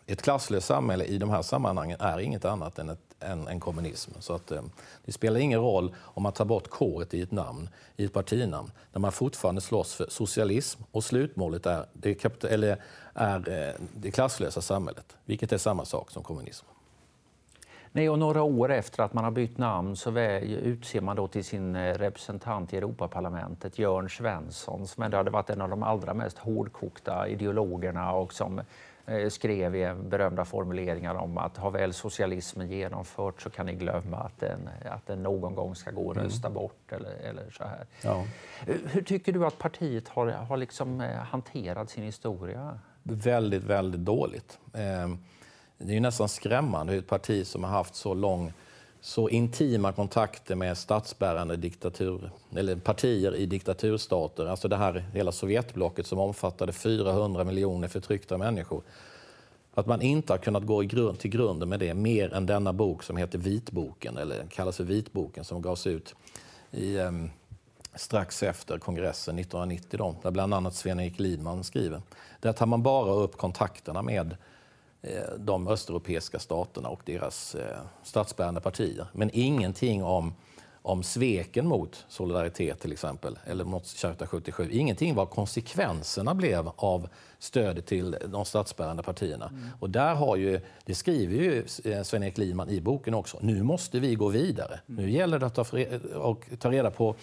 [0.06, 4.10] Ett klasslöst samhälle i de här sammanhangen är inget annat än, ett, än, än kommunism.
[4.20, 4.62] Så att, eh,
[5.04, 8.70] det spelar ingen roll om man tar bort k i ett namn, i ett partinamn,
[8.92, 12.82] när man fortfarande slåss för socialism och slutmålet är det, eller
[13.14, 16.66] är eh, det klasslösa samhället, vilket är samma sak som kommunism.
[17.92, 21.44] Nej, och några år efter att man har bytt namn så utser man då till
[21.44, 26.14] sin eh, representant i Europaparlamentet Jörn Svensson som ändå hade varit en av de allra
[26.14, 28.60] mest hårdkokta ideologerna och som
[29.06, 34.16] eh, skrev i berömda formuleringar om att har väl socialismen genomfört så kan ni glömma
[34.16, 36.28] att den, att den någon gång ska gå att mm.
[36.28, 37.86] rösta bort eller, eller så här.
[38.04, 38.24] Ja.
[38.66, 42.78] Hur tycker du att partiet har, har liksom eh, hanterat sin historia?
[43.02, 44.58] Väldigt, väldigt dåligt.
[44.72, 45.08] Eh,
[45.84, 48.52] det är nästan skrämmande hur ett parti som har haft så lång
[49.00, 56.06] så intima kontakter med statsbärande diktatur, eller partier i diktaturstater, alltså det här hela Sovjetblocket
[56.06, 58.82] som omfattade 400 miljoner förtryckta människor.
[59.74, 62.72] Att man inte har kunnat gå i grund, till grunden med det mer än denna
[62.72, 66.14] bok som heter Vitboken, eller kallas för Vitboken, som gavs ut
[66.70, 67.10] i, eh,
[67.94, 72.02] strax efter kongressen 1990, då, där bland annat Sven-Erik Lidman skriver.
[72.40, 74.49] Där tar man bara upp kontakterna med Eh,
[75.38, 79.06] de östeuropeiska staterna och deras eh, statsbärande partier.
[79.12, 80.34] Men ingenting om,
[80.82, 84.68] om sveken mot Solidaritet till exempel, eller mot Charta 77.
[84.72, 87.08] Ingenting vad konsekvenserna blev av
[87.38, 89.46] stödet till de statsbärande partierna.
[89.46, 89.68] Mm.
[89.80, 94.00] Och där har ju, det skriver ju eh, Sven-Erik Liman i boken också, nu måste
[94.00, 94.80] vi gå vidare.
[94.88, 95.04] Mm.
[95.04, 95.64] Nu gäller det att ta,
[96.14, 97.14] och ta reda på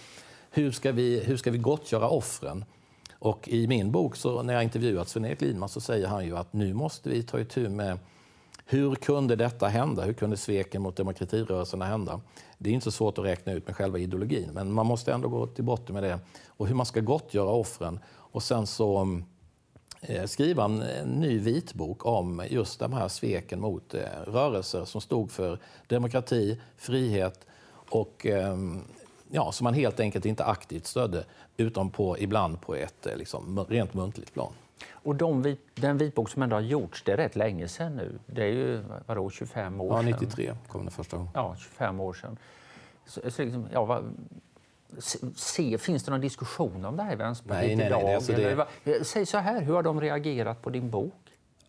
[0.50, 2.64] hur ska vi, hur ska vi gottgöra offren?
[3.18, 6.52] Och i min bok, så, när jag intervjuat Sven-Erik Lidman, så säger han ju att
[6.52, 7.98] nu måste vi ta itu med
[8.70, 10.02] hur kunde detta hända?
[10.02, 12.20] Hur kunde sveken mot demokratirörelserna hända?
[12.58, 15.28] Det är inte så svårt att räkna ut med själva ideologin, men man måste ändå
[15.28, 16.18] gå till botten med det.
[16.46, 18.00] Och hur man ska gottgöra offren.
[18.08, 19.20] Och sen så
[20.00, 25.00] eh, skriva en, en ny vitbok om just de här sveken mot eh, rörelser som
[25.00, 27.46] stod för demokrati, frihet
[27.90, 28.56] och eh,
[29.30, 31.24] ja, som man helt enkelt inte aktivt stödde,
[31.56, 34.52] utom på, ibland på ett eh, liksom, rent muntligt plan.
[34.90, 38.18] Och de, den vitbok som ändå har gjorts, det är rätt länge sedan nu.
[38.26, 40.08] Det är ju vadå, 25 år sedan?
[40.08, 41.32] Ja, 93 kom den första gången.
[41.34, 42.36] Ja, 25 år sedan.
[43.06, 44.04] Så, så liksom, ja, vad,
[45.36, 48.02] se, finns det någon diskussion om det här i Vänsterpartiet nej, nej, idag?
[48.04, 48.32] Nej, alltså
[48.84, 49.04] det...
[49.04, 51.14] Säg så här, hur har de reagerat på din bok?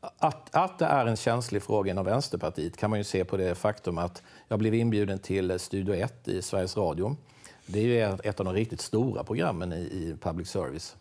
[0.01, 3.55] Att, att det är en känslig fråga inom Vänsterpartiet kan man ju se på det
[3.55, 7.15] faktum att jag blev inbjuden till Studio 1 i Sveriges Radio
[7.71, 10.95] det är ju ett av de riktigt stora programmen i, i public service.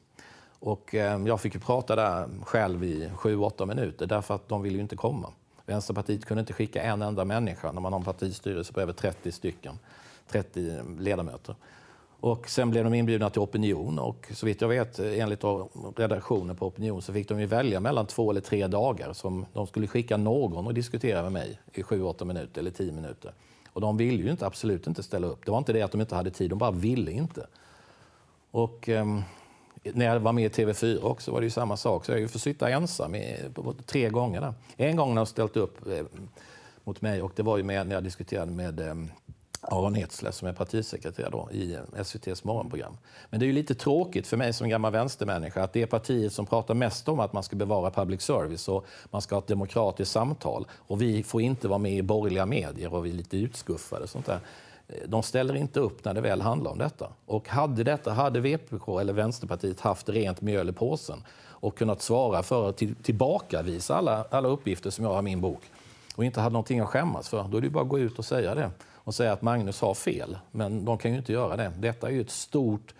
[0.60, 4.76] Och eh, jag fick ju prata där själv i 7-8 minuter därför att de ville
[4.76, 5.32] ju inte komma.
[5.66, 9.32] Vänsterpartiet kunde inte skicka en enda människa när man har en partistyrelse på över 30
[9.32, 9.78] stycken,
[10.28, 11.54] 30 ledamöter.
[12.20, 15.44] Och sen blev de inbjudna till Opinion och så vitt jag vet, enligt
[15.96, 19.66] redaktionen på Opinion, så fick de ju välja mellan två eller tre dagar som de
[19.66, 23.32] skulle skicka någon och diskutera med mig i 7-8 minuter eller 10 minuter.
[23.78, 25.44] Och de ville ju inte, absolut inte ställa upp.
[25.44, 27.46] Det var inte det att de inte hade tid, de bara ville inte.
[28.50, 29.06] Och eh,
[29.82, 32.04] när jag var med i TV4 också var det ju samma sak.
[32.04, 33.36] Så jag fick sitta ensam i,
[33.86, 34.54] tre gånger där.
[34.76, 36.04] En gång när de ställt upp eh,
[36.84, 38.94] mot mig och det var ju med, när jag diskuterade med eh,
[39.60, 42.96] Aron Etzler som är partisekreterare då, i eh, SVTs morgonprogram.
[43.30, 46.32] Men det är ju lite tråkigt för mig som gammal vänstermänniska att det är partiet
[46.32, 49.48] som pratar mest om att man ska bevara public service och man ska ha ett
[49.48, 50.66] demokratiskt samtal.
[50.72, 54.02] Och vi får inte vara med i borgerliga medier och vi är lite utskuffade.
[54.02, 54.40] Och sånt där.
[54.88, 57.08] Eh, de ställer inte upp när det väl handlar om detta.
[57.26, 61.22] Och hade, detta, hade VPK eller Vänsterpartiet haft rent mjöl i påsen
[61.60, 65.40] och kunnat svara för att till, tillbakavisa alla, alla uppgifter som jag har i min
[65.40, 65.60] bok
[66.16, 68.24] och inte hade någonting att skämmas för, då är det bara att gå ut och
[68.24, 68.70] säga det
[69.08, 70.38] och säga att Magnus har fel.
[70.50, 71.72] Men de kan ju inte göra det.
[71.78, 72.94] Detta är ju ett stort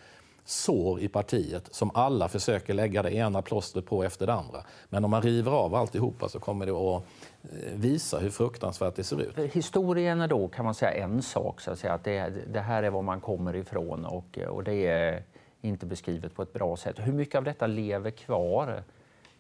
[0.45, 4.65] sår i partiet som alla försöker lägga det ena plåstret på efter det andra.
[4.89, 7.03] Men om man river av alltihopa så kommer det att
[7.43, 9.39] eh, visa hur fruktansvärt det ser ut.
[9.39, 12.61] Eh, historien är då kan man säga en sak, så att, säga, att det, det
[12.61, 15.23] här är var man kommer ifrån och, eh, och det är
[15.61, 16.97] inte beskrivet på ett bra sätt.
[16.99, 18.83] Hur mycket av detta lever kvar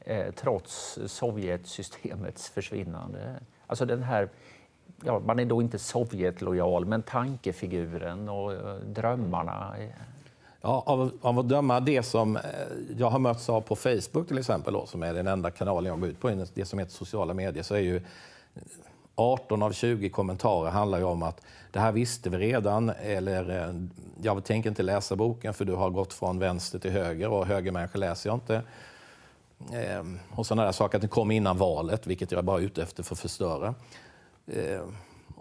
[0.01, 3.41] eh, trots Sovjetsystemets försvinnande?
[3.67, 4.29] Alltså den här
[5.05, 9.75] ja, man är då inte Sovjetlojal, men tankefiguren och eh, drömmarna.
[10.61, 12.43] Ja, av, av att döma det som eh,
[12.99, 16.01] jag har mötts av på Facebook till exempel, då, som är den enda kanalen jag
[16.01, 18.03] går ut på, det som heter sociala medier, så är ju
[19.15, 23.75] 18 av 20 kommentarer handlar ju om att det här visste vi redan, eller eh,
[24.23, 27.99] jag tänker inte läsa boken för du har gått från vänster till höger och högermänniskor
[27.99, 28.63] läser jag inte.
[29.73, 32.83] Ehm, och sådana där saker, att det kom innan valet, vilket jag bara är ute
[32.83, 33.75] efter för att förstöra.
[34.53, 34.83] Eh,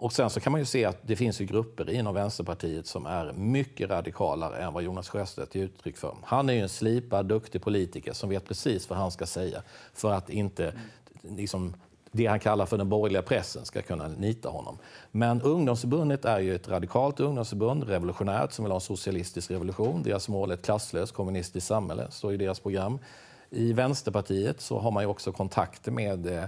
[0.00, 3.06] och sen så kan man ju se att det finns ju grupper inom Vänsterpartiet som
[3.06, 6.14] är mycket radikalare än vad Jonas Sjöstedt ger uttryck för.
[6.22, 9.62] Han är ju en slipad, duktig politiker som vet precis vad han ska säga
[9.94, 10.72] för att inte
[11.22, 11.74] liksom,
[12.12, 14.78] det han kallar för den borgerliga pressen ska kunna nita honom.
[15.10, 20.02] Men ungdomsförbundet är ju ett radikalt ungdomsförbund, revolutionärt, som vill ha en socialistisk revolution.
[20.02, 22.98] Deras mål är ett klasslöst kommunistiskt samhälle, står i deras program.
[23.50, 26.44] I Vänsterpartiet så har man ju också kontakter med eh,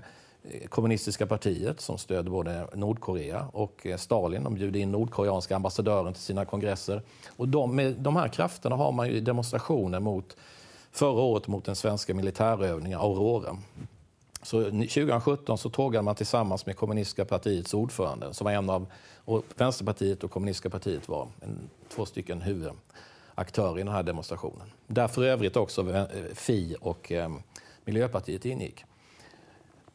[0.68, 4.44] kommunistiska partiet som stöder både Nordkorea och eh, Stalin.
[4.44, 7.02] De bjuder in nordkoreanska ambassadören till sina kongresser.
[7.36, 10.36] Och de, med de här krafterna har man ju demonstrationer mot,
[10.92, 13.56] förra året mot den svenska militärövningen Aurora.
[14.42, 18.86] Så 2017 så tågade man tillsammans med kommunistiska partiets ordförande, som var en av,
[19.24, 24.72] och Vänsterpartiet och kommunistiska partiet var en, två stycken huvudaktörer i den här demonstrationen.
[24.86, 27.30] Där för övrigt också eh, Fi och eh,
[27.84, 28.84] Miljöpartiet ingick.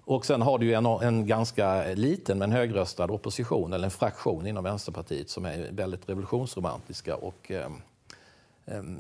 [0.06, 4.64] Och sen har du en, en ganska liten men högröstad opposition, eller en fraktion inom
[4.64, 7.70] Vänsterpartiet som är väldigt revolutionsromantiska och eh,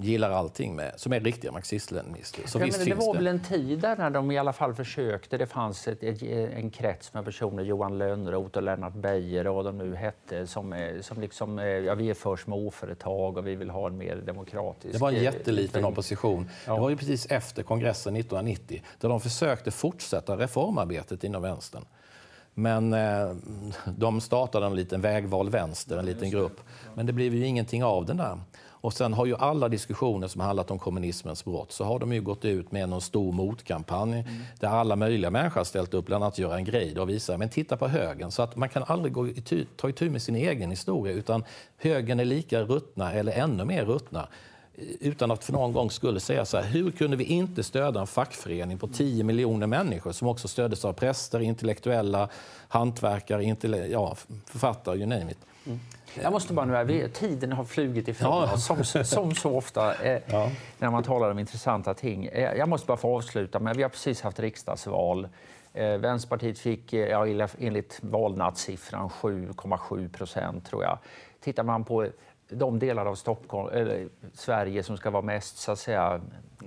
[0.02, 2.48] gillar allting med, som är riktiga marxist-leninister.
[2.48, 3.20] Så ja, det var det.
[3.20, 5.38] väl en tid där när de i alla fall försökte.
[5.38, 9.66] Det fanns ett, ett, en krets med personer, Johan Lönnroth och Lennart Beijer och vad
[9.66, 13.70] de nu hette, som, som liksom, eh, ja, vi är för småföretag och vi vill
[13.70, 14.94] ha en mer demokratisk...
[14.94, 16.50] Det var en jätteliten eh, opposition.
[16.68, 16.74] Ja.
[16.74, 21.86] Det var ju precis efter kongressen 1990 där de försökte fortsätta reformarbetet inom vänstern.
[22.54, 23.36] Men eh,
[23.86, 26.62] de startade en liten vägval vänster, en liten grupp.
[26.94, 28.40] Men det blev ju ingenting av den där.
[28.86, 32.22] Och sen har ju alla diskussioner som handlat om kommunismens brott så har de ju
[32.22, 34.44] gått ut med någon stor motkampanj mm.
[34.60, 37.78] där alla möjliga människor har ställt upp, bland annat Göran Greider och visar men titta
[37.78, 38.32] på högen.
[38.32, 41.44] Så att man kan aldrig gå itu, ta itu med sin egen historia utan
[41.78, 44.28] högen är lika ruttna eller ännu mer ruttna
[45.00, 48.08] utan att för någon gång skulle säga så här, hur kunde vi inte stödja en
[48.08, 52.30] fackförening på 10 miljoner människor som också stöddes av präster, intellektuella,
[52.68, 55.38] hantverkare, ja, författare, you name it.
[55.66, 55.80] Mm.
[56.22, 58.58] Jag måste bara nu, tiden har flugit ifrån ja.
[58.58, 60.52] som, som så ofta eh, ja.
[60.78, 62.26] när man talar om intressanta ting.
[62.26, 65.28] Eh, jag måste bara få avsluta med, vi har precis haft riksdagsval.
[65.74, 70.98] Eh, Vänsterpartiet fick eh, ja, enligt valnattsiffran 7,7 procent tror jag.
[71.40, 72.08] Tittar man på
[72.50, 76.22] de delar av Stockholm, eller Sverige som ska vara mest så att säga,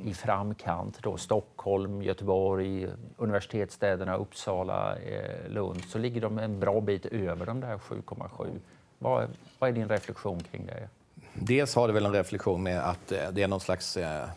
[0.04, 7.06] i framkant, då, Stockholm, Göteborg, universitetsstäderna Uppsala, eh, Lund, så ligger de en bra bit
[7.06, 8.46] över de där 7,7.
[8.98, 10.88] Vad, vad är din reflektion kring det?
[11.34, 13.96] Dels har det väl en reflektion med att eh, det är någon slags...
[13.96, 14.28] Eh,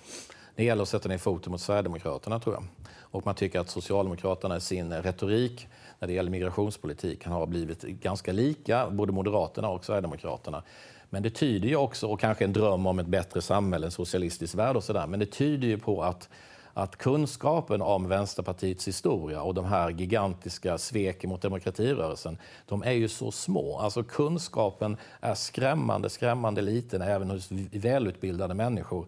[0.56, 2.64] det gäller att sätta ner foten mot Sverigedemokraterna, tror jag.
[3.00, 5.68] Och man tycker att Socialdemokraterna i sin retorik
[6.00, 10.64] när det gäller migrationspolitik har blivit ganska lika, både Moderaterna och Sverigedemokraterna.
[11.10, 14.56] Men det tyder ju också, och kanske en dröm om ett bättre samhälle, en socialistisk
[14.56, 16.30] värld och sådär, men det tyder ju på att
[16.74, 23.08] att kunskapen om Vänsterpartiets historia och de här gigantiska sveken mot demokratirörelsen, de är ju
[23.08, 23.78] så små.
[23.78, 29.06] Alltså kunskapen är skrämmande, skrämmande liten även hos välutbildade människor.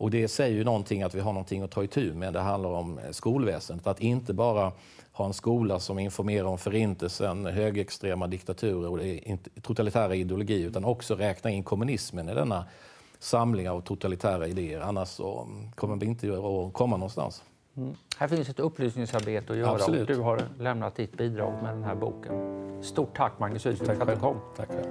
[0.00, 2.32] Och det säger ju någonting att vi har någonting att ta itu med.
[2.32, 3.86] Det handlar om eh, skolväsendet.
[3.86, 4.72] Att inte bara
[5.12, 9.00] ha en skola som informerar om förintelsen, högerextrema diktaturer och
[9.62, 12.64] totalitära ideologier, utan också räkna in kommunismen i denna
[13.20, 14.80] samling av totalitära idéer.
[14.80, 17.44] Annars så kommer vi inte att komma någonstans.
[17.76, 17.94] Mm.
[18.18, 20.00] Här finns ett upplysningsarbete att göra Absolut.
[20.00, 22.82] och du har lämnat ditt bidrag med den här boken.
[22.82, 24.36] Stort tack Magnus Uhlström för att du kom.
[24.56, 24.86] Tack själv.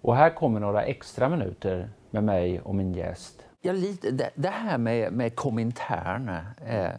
[0.00, 3.46] Och här kommer några extra minuter med mig och min gäst.
[3.60, 6.28] Ja, lite, det, det här med, med Komintern.
[6.66, 6.90] Eh,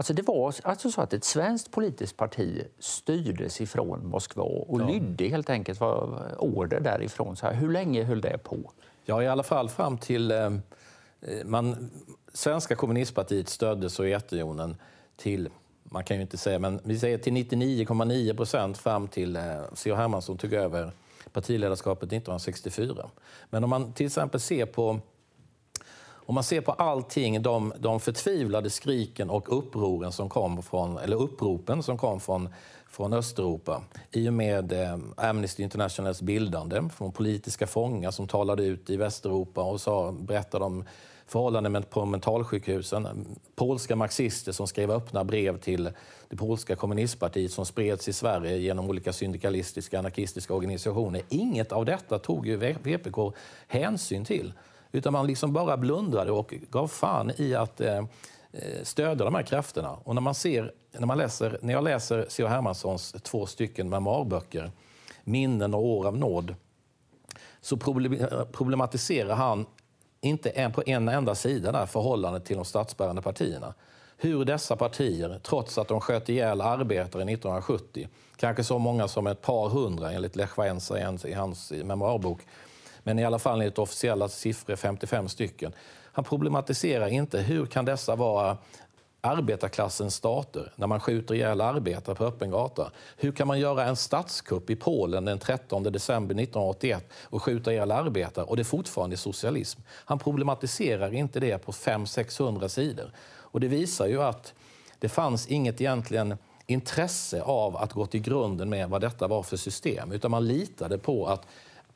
[0.00, 4.86] Alltså det var alltså så att ett svenskt politiskt parti styrdes ifrån Moskva och ja.
[4.86, 7.36] lydde helt enkelt var order därifrån.
[7.36, 8.72] Så här, hur länge höll det på?
[9.04, 10.30] Ja, i alla fall fram till...
[10.30, 10.50] Eh,
[11.44, 11.90] man,
[12.32, 14.76] svenska kommunistpartiet stödde Sovjetunionen
[15.16, 15.48] till
[15.82, 19.42] man kan ju inte säga, men vi säger till 99,9 procent fram till eh,
[19.74, 19.96] C.H.
[19.96, 20.92] Hermansson tog över
[21.32, 23.10] partiledarskapet 1964.
[23.50, 25.00] Men om man till exempel ser på
[26.30, 31.16] om man ser på allting, de, de förtvivlade skriken och upproren som kom från, eller
[31.22, 32.48] uppropen som kom från,
[32.90, 38.90] från Östeuropa i och med eh, Amnesty Internationals bildande, från politiska fångar som talade ut
[38.90, 40.84] i Västeuropa och sa, berättade om
[41.26, 43.26] förhållanden på mentalsjukhusen.
[43.54, 45.90] Polska marxister som skrev öppna brev till
[46.28, 51.22] det polska kommunistpartiet som spreds i Sverige genom olika syndikalistiska anarkistiska organisationer.
[51.28, 53.34] Inget av detta tog ju VPK
[53.68, 54.52] hänsyn till.
[54.92, 57.98] Utan man liksom bara blundade och gav fan i att eh,
[58.52, 59.96] eh, stödja de här krafterna.
[60.04, 62.48] Och när, man ser, när, man läser, när jag läser C.H.
[62.48, 64.70] Hermanssons två stycken memoarböcker,
[65.24, 66.54] Minnen och år av nåd,
[67.60, 67.76] så
[68.52, 69.66] problematiserar han
[70.20, 73.74] inte en, på en enda sida där förhållandet till de statsbärande partierna.
[74.16, 79.42] Hur dessa partier, trots att de sköt ihjäl arbetare 1970, kanske så många som ett
[79.42, 82.40] par hundra enligt Lech Wałęsa i hans memoarbok,
[83.10, 85.72] men i alla fall enligt officiella siffror 55 stycken.
[86.12, 88.56] Han problematiserar inte hur kan dessa vara
[89.20, 92.90] arbetarklassens stater när man skjuter ihjäl arbetare på öppen gata?
[93.16, 97.90] Hur kan man göra en statskupp i Polen den 13 december 1981 och skjuta ihjäl
[97.90, 99.80] arbetare och det är fortfarande socialism?
[99.88, 103.12] Han problematiserar inte det på 500-600 sidor.
[103.30, 104.54] Och det visar ju att
[104.98, 109.56] det fanns inget egentligen intresse av att gå till grunden med vad detta var för
[109.56, 111.46] system, utan man litade på att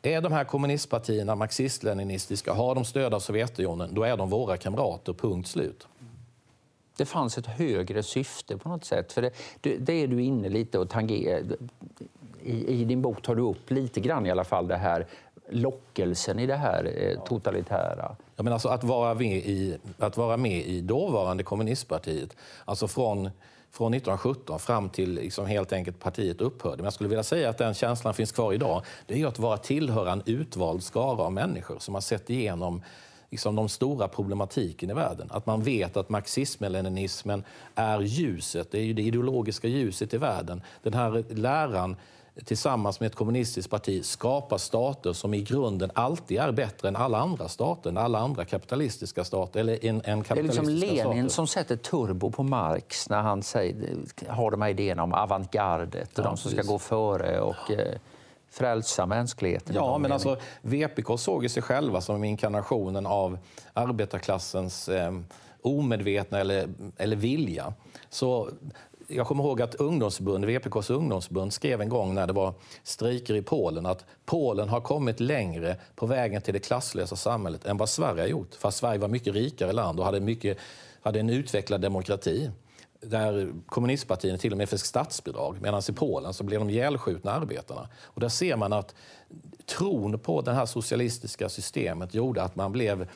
[0.06, 5.12] är de här kommunistpartierna marxist-leninistiska, har de stöd av Sovjetunionen, då är de våra kamrater,
[5.12, 5.86] punkt slut.
[6.96, 9.12] Det fanns ett högre syfte på något sätt.
[9.12, 11.42] För det, det är du inne lite och tangerar.
[12.42, 15.06] I, I, din bok tar du upp lite grann i alla fall det här
[15.48, 18.16] lockelsen i det här eh, totalitära.
[18.36, 23.30] Ja, men alltså att, vara med i, att vara med i dåvarande kommunistpartiet, alltså från
[23.74, 26.76] från 1917 fram till liksom helt enkelt partiet upphörde.
[26.76, 28.82] Men jag skulle vilja säga att den känslan finns kvar idag.
[29.06, 32.82] Det är att vara tillhöra en utvald skara av människor som har sett igenom
[33.30, 35.28] liksom de stora problematiken i världen.
[35.30, 40.62] Att man vet att marxismen-leninismen är ljuset, det är det ideologiska ljuset i världen.
[40.82, 41.96] Den här läran
[42.44, 47.18] tillsammans med ett kommunistiskt parti skapar stater som i grunden alltid är bättre än alla
[47.18, 49.60] andra stater, än alla andra kapitalistiska stater.
[49.60, 51.28] Eller en, en det är liksom Lenin stater.
[51.28, 53.96] som sätter turbo på Marx när han säger,
[54.28, 57.94] har de här idéerna om avantgardet och ja, de som ska gå före och eh,
[58.50, 59.74] frälsa mänskligheten.
[59.74, 63.38] Ja, men alltså, VPK såg sig själva som inkarnationen av
[63.72, 65.12] arbetarklassens eh,
[65.62, 67.74] omedvetna eller, eller vilja.
[68.10, 68.48] Så
[69.08, 73.42] jag kommer ihåg att ungdomsförbund, VPKs ungdomsförbund skrev en gång när det var strejker i
[73.42, 78.20] Polen att Polen har kommit längre på vägen till det klasslösa samhället än vad Sverige
[78.20, 78.54] har gjort.
[78.54, 80.58] Fast Sverige var mycket rikare land och hade, mycket,
[81.02, 82.50] hade en utvecklad demokrati
[83.00, 85.56] där kommunistpartierna till och med fick statsbidrag.
[85.60, 87.88] Medan i Polen så blev de ihjälskjutna arbetarna.
[88.02, 88.94] Och där ser man att
[89.66, 93.08] tron på det här socialistiska systemet gjorde att man blev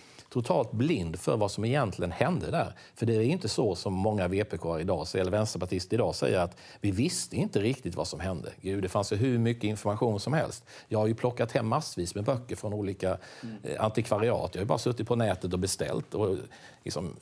[0.42, 2.74] totalt blind för vad som egentligen hände där.
[2.94, 6.90] För det är inte så som många VPK idag, eller vänsterpartister idag säger att vi
[6.90, 8.52] visste inte riktigt vad som hände.
[8.60, 10.64] Gud, det fanns ju hur mycket information som helst.
[10.88, 13.18] Jag har ju plockat hem massvis med böcker från olika
[13.62, 14.54] eh, antikvariat.
[14.54, 16.14] Jag har bara suttit på nätet och beställt.
[16.14, 16.36] Och
[16.84, 17.16] liksom,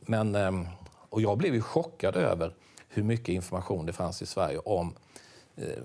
[0.00, 0.66] men, ehm,
[1.08, 2.54] och jag blev ju chockad över
[2.88, 4.94] hur mycket information det fanns i Sverige om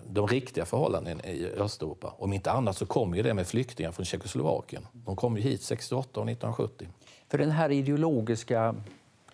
[0.07, 2.13] de riktiga förhållandena i Östeuropa.
[2.17, 4.87] Om inte annat så kom ju det med flyktingar från Tjeckoslovakien.
[4.93, 6.87] De kom ju hit 68 och 1970.
[7.29, 8.75] För den här ideologiska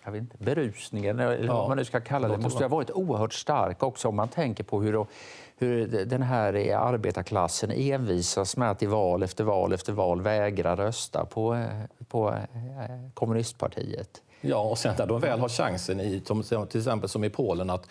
[0.04, 2.90] jag vet inte, berusningen, eller ja, vad man nu ska kalla det, måste ha varit
[2.90, 5.06] oerhört stark också om man tänker på hur,
[5.56, 11.24] hur den här arbetarklassen envisas med att i val efter val efter val vägra rösta
[11.24, 11.68] på, eh,
[12.08, 14.22] på eh, kommunistpartiet.
[14.40, 16.22] Ja, och sen när de väl har chansen, i,
[16.68, 17.88] till exempel som i Polen, att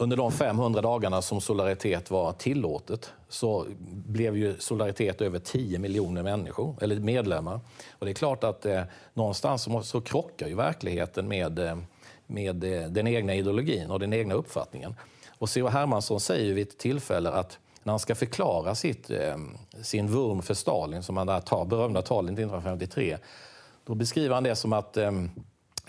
[0.00, 6.22] under de 500 dagarna som Solidaritet var tillåtet så blev ju Solidaritet över 10 miljoner
[6.22, 7.60] människor, eller medlemmar.
[7.90, 8.82] Och det är klart att eh,
[9.14, 11.78] någonstans så, krockar ju verkligheten med, eh,
[12.26, 14.94] med eh, den egna ideologin och den egna uppfattningen.
[15.38, 15.68] Och C.H.
[15.68, 19.36] Hermansson säger ju vid ett tillfälle att när han ska förklara sitt, eh,
[19.82, 23.18] sin vurm för Stalin, som han där tar, berömda talet 1953,
[23.84, 25.12] då beskriver han det som att eh,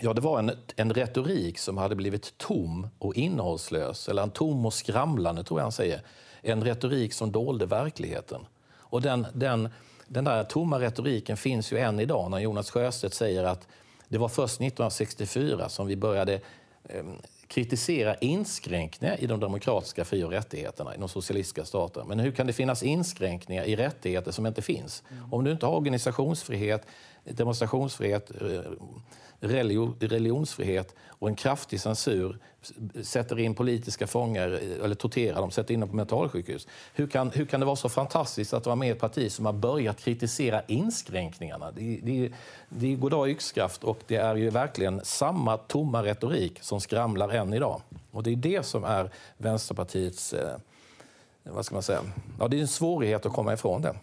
[0.02, 4.66] Ja, det var en, en retorik som hade blivit tom och innehållslös, eller en tom
[4.66, 6.02] och skramlande, tror jag han säger.
[6.42, 8.46] En retorik som dolde verkligheten.
[8.72, 9.68] Och den, den,
[10.06, 13.68] den där tomma retoriken finns ju än idag när Jonas Sjöstedt säger att
[14.08, 16.40] det var först 1964 som vi började
[16.84, 17.04] eh,
[17.46, 22.06] kritisera inskränkningar i de demokratiska fri och rättigheterna i de socialistiska staterna.
[22.06, 25.02] Men hur kan det finnas inskränkningar i rättigheter som inte finns?
[25.10, 25.32] Mm.
[25.32, 26.86] Om du inte har organisationsfrihet,
[27.24, 28.60] demonstrationsfrihet, eh,
[29.40, 32.38] religionsfrihet och en kraftig censur,
[33.02, 36.66] sätter in politiska fångar eh, eller torterar dem, sätter in dem på mentalsjukhus.
[36.94, 39.46] Hur kan, hur kan det vara så fantastiskt att vara med i ett parti som
[39.46, 41.70] har börjat kritisera inskränkningarna?
[41.70, 42.32] Det, det,
[42.68, 47.54] det är goddag yxskaft och det är ju verkligen samma tomma retorik som skramlar än
[47.54, 47.82] idag.
[48.10, 50.56] Och det är det som är Vänsterpartiets eh,
[51.42, 52.00] vad ska man säga?
[52.38, 53.94] Ja, det är en svårighet att komma ifrån det.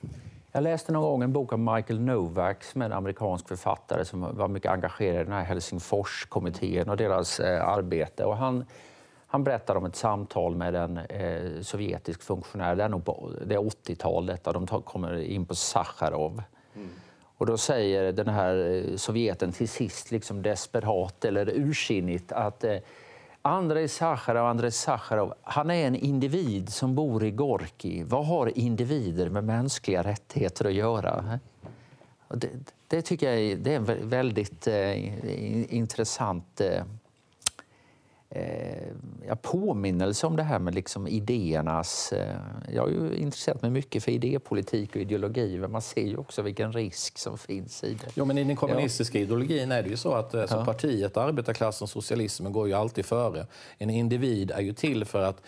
[0.57, 4.37] Jag läste någon gång en bok av Michael Novak som är en amerikansk författare som
[4.37, 8.25] var mycket engagerad i den här Helsingforskommittén och deras eh, arbete.
[8.25, 8.65] Och han,
[9.27, 13.57] han berättar om ett samtal med en eh, sovjetisk funktionär, det är nog på det
[13.57, 16.43] 80-talet, de kommer in på Sacharov.
[16.75, 16.89] Mm.
[17.37, 22.77] Och då säger den här eh, sovjeten till sist liksom desperat eller ursinnigt att eh,
[23.47, 28.03] Andrei Sacharov, Andrei Sacharov, han är en individ som bor i Gorki.
[28.03, 31.39] Vad har individer med mänskliga rättigheter att göra?
[32.27, 32.49] Det,
[32.87, 36.83] det tycker jag är, det är en väldigt eh, intressant eh,
[38.29, 42.13] eh, påminnelse om det här med liksom idéernas...
[42.13, 42.35] Eh,
[42.73, 46.41] jag har ju intresserat mig mycket för idépolitik och ideologi men man ser ju också
[46.41, 48.07] vilken risk som finns i det.
[48.13, 49.23] Jo, men I den kommunistiska ja.
[49.23, 50.65] ideologin är det ju så att eh, ja.
[50.65, 53.47] partiet, arbetarklassen, socialismen går ju alltid före.
[53.77, 55.41] En individ är ju till för att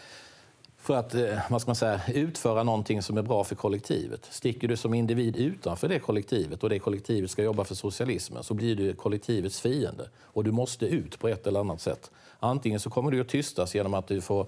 [0.82, 4.28] för att eh, vad ska man säga, utföra någonting som är bra för kollektivet.
[4.30, 8.54] Sticker du som individ utanför det kollektivet och det kollektivet ska jobba för socialismen så
[8.54, 12.12] blir du kollektivets fiende och du måste ut på ett eller annat sätt.
[12.40, 14.48] Antingen så kommer du att tystas genom att du får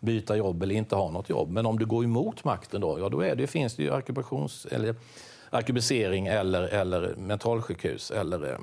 [0.00, 1.50] byta jobb eller inte ha något jobb.
[1.50, 4.66] Men om du går emot makten då, ja då är det, finns det ju arkubations,
[4.66, 4.94] eller
[5.50, 8.58] arkebusering eller, eller mentalsjukhus eller eh,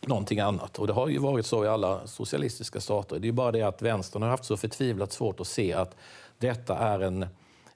[0.00, 0.78] någonting annat.
[0.78, 3.18] Och det har ju varit så i alla socialistiska stater.
[3.18, 5.96] Det är bara det att vänstern har haft så förtvivlat svårt att se att
[6.38, 7.26] detta är en,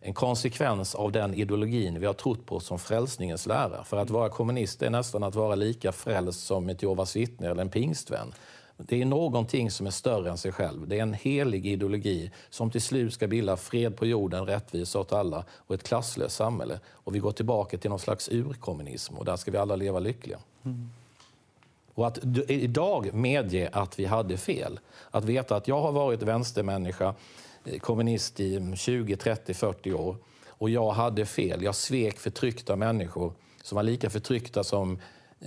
[0.01, 3.85] en konsekvens av den ideologin vi har trott på som frälsningens lära.
[3.85, 7.63] För att vara kommunist är nästan att vara lika frälst som ett Jehovas vittne eller
[7.63, 8.33] en pingstvän.
[8.77, 10.89] Det är någonting som är större än sig själv.
[10.89, 15.13] Det är en helig ideologi som till slut ska bilda fred på jorden, rättvisa åt
[15.13, 16.81] alla och ett klasslöst samhälle.
[16.91, 20.39] Och vi går tillbaka till någon slags urkommunism och där ska vi alla leva lyckliga.
[20.65, 20.91] Mm.
[21.95, 22.19] Och att
[22.49, 27.15] idag medge att vi hade fel, att veta att jag har varit vänstermänniska,
[27.65, 30.17] eh, kommunist i 20, 30, 40 år
[30.47, 31.63] och jag hade fel.
[31.63, 34.99] Jag svek förtryckta människor som var lika förtryckta som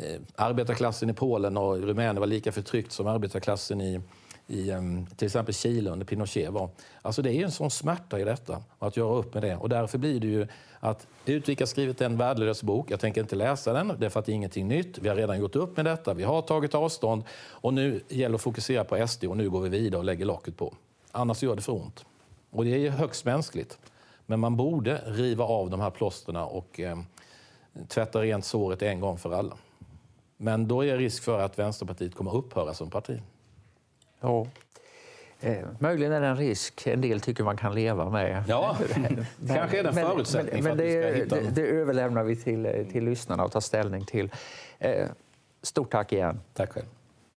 [0.02, 4.02] Eh, arbetarklassen i Polen och Rumänien var lika förtryckt som arbetarklassen i,
[4.48, 4.72] i
[5.18, 6.70] till exempel Chile under Pinochet var.
[7.02, 9.56] Alltså det är en sån smärta i detta, att göra upp med det.
[9.56, 10.48] Och därför blir det ju
[10.80, 12.92] att Utvik har skrivit en värdelös bok.
[12.92, 14.98] Jag tänker inte läsa den, därför att det är ingenting nytt.
[14.98, 18.36] Vi har redan gjort upp med detta, vi har tagit avstånd och nu gäller det
[18.36, 20.74] att fokusera på SD och nu går vi vidare och lägger locket på.
[21.12, 22.06] Annars gör det för ont.
[22.50, 23.78] Och det är högst mänskligt.
[24.26, 26.98] Men man borde riva av de här plåsterna och eh,
[27.88, 29.58] tvätta rent såret en gång för alla.
[30.38, 33.22] Men då är det risk för att Vänsterpartiet kommer att upphöra som parti.
[34.20, 34.48] Ja.
[35.40, 38.44] Eh, möjligen är det en risk en del tycker man kan leva med.
[38.48, 38.78] Ja,
[39.38, 41.68] det kanske är en förutsättning men, men, för att det, vi ska hitta det, det
[41.68, 44.32] överlämnar vi till, till lyssnarna att ta ställning till.
[44.80, 45.08] Eh,
[45.62, 46.40] stort tack igen.
[46.54, 46.86] Tack själv.